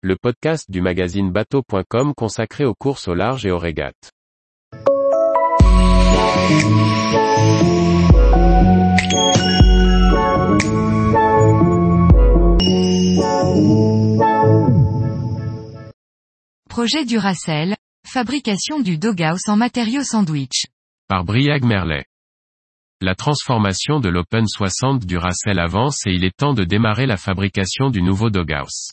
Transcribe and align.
le 0.00 0.14
podcast 0.14 0.70
du 0.70 0.80
magazine 0.80 1.32
bateau.com 1.32 2.14
consacré 2.14 2.64
aux 2.64 2.74
courses 2.74 3.08
au 3.08 3.14
large 3.14 3.44
et 3.46 3.50
aux 3.50 3.58
régates. 3.58 4.12
Projet 16.68 17.04
Duracell, 17.04 17.76
fabrication 18.06 18.78
du 18.78 18.98
doghouse 18.98 19.48
en 19.48 19.56
matériaux 19.56 20.04
sandwich. 20.04 20.66
Par 21.08 21.24
Briag 21.24 21.64
Merlet. 21.64 22.04
La 23.00 23.16
transformation 23.16 23.98
de 23.98 24.08
l'Open 24.08 24.46
60 24.46 25.04
Duracell 25.06 25.58
avance 25.58 26.06
et 26.06 26.12
il 26.12 26.24
est 26.24 26.36
temps 26.36 26.54
de 26.54 26.62
démarrer 26.62 27.06
la 27.06 27.16
fabrication 27.16 27.90
du 27.90 28.00
nouveau 28.00 28.30
doghouse. 28.30 28.92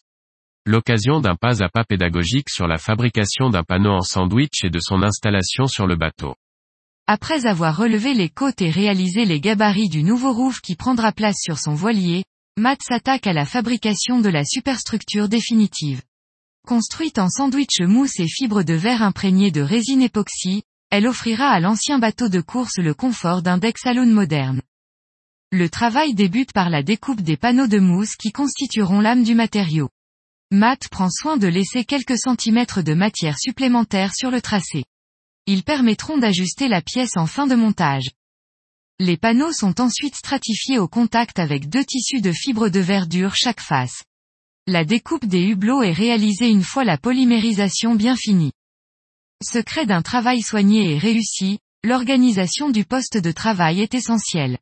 L'occasion 0.67 1.19
d'un 1.19 1.35
pas 1.35 1.61
à 1.61 1.69
pas 1.69 1.83
pédagogique 1.83 2.49
sur 2.49 2.67
la 2.67 2.79
fabrication 2.79 3.51
d'un 3.51 3.61
panneau 3.61 3.91
en 3.91 4.01
sandwich 4.01 4.63
et 4.63 4.71
de 4.71 4.79
son 4.79 5.03
installation 5.03 5.67
sur 5.67 5.85
le 5.85 5.95
bateau. 5.95 6.33
Après 7.05 7.45
avoir 7.45 7.77
relevé 7.77 8.15
les 8.15 8.29
côtes 8.29 8.63
et 8.63 8.71
réalisé 8.71 9.25
les 9.25 9.39
gabarits 9.39 9.89
du 9.89 10.01
nouveau 10.01 10.33
roof 10.33 10.61
qui 10.61 10.75
prendra 10.75 11.11
place 11.11 11.37
sur 11.39 11.59
son 11.59 11.75
voilier, 11.75 12.23
Matt 12.57 12.81
s'attaque 12.81 13.27
à 13.27 13.33
la 13.33 13.45
fabrication 13.45 14.21
de 14.21 14.29
la 14.29 14.43
superstructure 14.43 15.29
définitive. 15.29 16.01
Construite 16.65 17.19
en 17.19 17.29
sandwich 17.29 17.81
mousse 17.81 18.19
et 18.19 18.27
fibres 18.27 18.63
de 18.63 18.73
verre 18.73 19.03
imprégnées 19.03 19.51
de 19.51 19.61
résine 19.61 20.01
époxy, 20.01 20.63
elle 20.89 21.05
offrira 21.05 21.49
à 21.49 21.59
l'ancien 21.59 21.99
bateau 21.99 22.27
de 22.27 22.41
course 22.41 22.77
le 22.79 22.95
confort 22.95 23.43
d'un 23.43 23.59
deck 23.59 23.77
saloon 23.77 24.07
moderne. 24.07 24.63
Le 25.51 25.69
travail 25.69 26.15
débute 26.15 26.53
par 26.53 26.71
la 26.71 26.81
découpe 26.81 27.21
des 27.21 27.37
panneaux 27.37 27.67
de 27.67 27.77
mousse 27.77 28.15
qui 28.15 28.31
constitueront 28.31 28.99
l'âme 28.99 29.23
du 29.23 29.35
matériau. 29.35 29.89
Matt 30.55 30.87
prend 30.87 31.09
soin 31.09 31.35
de 31.35 31.47
laisser 31.47 31.83
quelques 31.83 32.17
centimètres 32.17 32.81
de 32.81 32.93
matière 32.93 33.37
supplémentaire 33.37 34.15
sur 34.15 34.31
le 34.31 34.41
tracé. 34.41 34.85
Ils 35.47 35.63
permettront 35.63 36.17
d'ajuster 36.17 36.69
la 36.69 36.81
pièce 36.81 37.17
en 37.17 37.25
fin 37.27 37.45
de 37.45 37.55
montage. 37.55 38.11
Les 38.97 39.17
panneaux 39.17 39.51
sont 39.51 39.81
ensuite 39.81 40.15
stratifiés 40.15 40.79
au 40.79 40.87
contact 40.87 41.39
avec 41.39 41.67
deux 41.67 41.83
tissus 41.83 42.21
de 42.21 42.31
fibres 42.31 42.69
de 42.69 42.79
verdure 42.79 43.35
chaque 43.35 43.59
face. 43.59 44.05
La 44.65 44.85
découpe 44.85 45.25
des 45.25 45.45
hublots 45.45 45.83
est 45.83 45.91
réalisée 45.91 46.47
une 46.47 46.63
fois 46.63 46.85
la 46.85 46.97
polymérisation 46.97 47.93
bien 47.93 48.15
finie. 48.15 48.53
Secret 49.43 49.85
d'un 49.85 50.01
travail 50.01 50.41
soigné 50.41 50.93
et 50.93 50.97
réussi, 50.97 51.59
l'organisation 51.83 52.69
du 52.69 52.85
poste 52.85 53.17
de 53.17 53.33
travail 53.33 53.81
est 53.81 53.93
essentielle. 53.93 54.57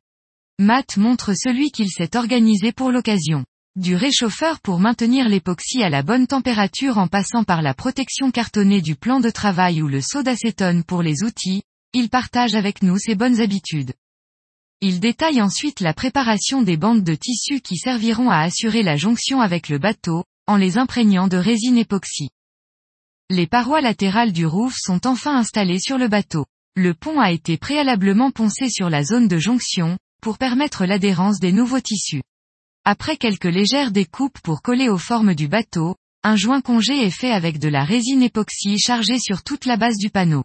Matt 0.58 0.96
montre 0.96 1.34
celui 1.34 1.70
qu'il 1.70 1.88
s'est 1.88 2.16
organisé 2.16 2.72
pour 2.72 2.90
l'occasion. 2.90 3.44
Du 3.76 3.96
réchauffeur 3.96 4.60
pour 4.60 4.78
maintenir 4.78 5.28
l'époxy 5.28 5.82
à 5.82 5.88
la 5.88 6.04
bonne 6.04 6.28
température 6.28 6.96
en 6.96 7.08
passant 7.08 7.42
par 7.42 7.60
la 7.60 7.74
protection 7.74 8.30
cartonnée 8.30 8.80
du 8.80 8.94
plan 8.94 9.18
de 9.18 9.30
travail 9.30 9.82
ou 9.82 9.88
le 9.88 10.00
seau 10.00 10.22
d'acétone 10.22 10.84
pour 10.84 11.02
les 11.02 11.24
outils, 11.24 11.64
il 11.92 12.08
partage 12.08 12.54
avec 12.54 12.84
nous 12.84 12.98
ses 12.98 13.16
bonnes 13.16 13.40
habitudes. 13.40 13.92
Il 14.80 15.00
détaille 15.00 15.42
ensuite 15.42 15.80
la 15.80 15.92
préparation 15.92 16.62
des 16.62 16.76
bandes 16.76 17.02
de 17.02 17.16
tissu 17.16 17.60
qui 17.60 17.76
serviront 17.76 18.30
à 18.30 18.42
assurer 18.42 18.84
la 18.84 18.94
jonction 18.94 19.40
avec 19.40 19.68
le 19.68 19.78
bateau, 19.78 20.22
en 20.46 20.56
les 20.56 20.78
imprégnant 20.78 21.26
de 21.26 21.36
résine 21.36 21.78
époxy. 21.78 22.28
Les 23.28 23.48
parois 23.48 23.80
latérales 23.80 24.32
du 24.32 24.46
roof 24.46 24.76
sont 24.76 25.04
enfin 25.04 25.36
installées 25.36 25.80
sur 25.80 25.98
le 25.98 26.06
bateau. 26.06 26.46
Le 26.76 26.94
pont 26.94 27.18
a 27.18 27.32
été 27.32 27.56
préalablement 27.56 28.30
poncé 28.30 28.70
sur 28.70 28.88
la 28.88 29.02
zone 29.02 29.26
de 29.26 29.38
jonction, 29.38 29.98
pour 30.22 30.38
permettre 30.38 30.86
l'adhérence 30.86 31.40
des 31.40 31.50
nouveaux 31.50 31.80
tissus. 31.80 32.22
Après 32.86 33.16
quelques 33.16 33.44
légères 33.44 33.92
découpes 33.92 34.38
pour 34.42 34.60
coller 34.60 34.90
aux 34.90 34.98
formes 34.98 35.34
du 35.34 35.48
bateau, 35.48 35.96
un 36.22 36.36
joint 36.36 36.60
congé 36.60 36.92
est 36.92 37.10
fait 37.10 37.30
avec 37.30 37.58
de 37.58 37.68
la 37.68 37.82
résine 37.82 38.22
époxy 38.22 38.78
chargée 38.78 39.18
sur 39.18 39.42
toute 39.42 39.64
la 39.64 39.78
base 39.78 39.96
du 39.96 40.10
panneau. 40.10 40.44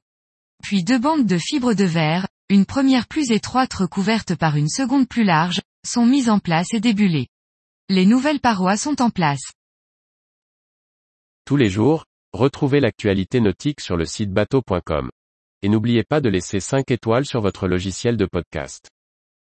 Puis 0.63 0.85
deux 0.85 0.99
bandes 0.99 1.25
de 1.25 1.37
fibres 1.37 1.73
de 1.73 1.83
verre, 1.83 2.27
une 2.47 2.65
première 2.65 3.07
plus 3.07 3.31
étroite 3.31 3.73
recouverte 3.73 4.35
par 4.35 4.55
une 4.55 4.69
seconde 4.69 5.09
plus 5.09 5.25
large, 5.25 5.59
sont 5.85 6.05
mises 6.05 6.29
en 6.29 6.39
place 6.39 6.73
et 6.73 6.79
débulées. 6.79 7.27
Les 7.89 8.05
nouvelles 8.05 8.39
parois 8.39 8.77
sont 8.77 9.01
en 9.01 9.09
place. 9.09 9.51
Tous 11.43 11.57
les 11.57 11.69
jours, 11.69 12.05
retrouvez 12.31 12.79
l'actualité 12.79 13.41
nautique 13.41 13.81
sur 13.81 13.97
le 13.97 14.05
site 14.05 14.31
bateau.com. 14.31 15.09
Et 15.61 15.67
n'oubliez 15.67 16.05
pas 16.05 16.21
de 16.21 16.29
laisser 16.29 16.61
5 16.61 16.89
étoiles 16.89 17.25
sur 17.25 17.41
votre 17.41 17.67
logiciel 17.67 18.15
de 18.15 18.25
podcast. 18.25 18.89